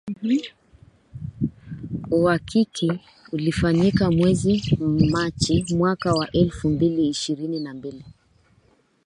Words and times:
Uhakiki 2.11 2.99
ulifanyika 3.31 4.11
mwezi 4.11 4.77
Machi 5.11 5.65
mwaka 5.75 6.13
wa 6.13 6.31
elfu 6.31 6.69
mbili 6.69 7.07
ishirini 7.07 7.59
na 7.59 7.73
mbili. 7.73 8.03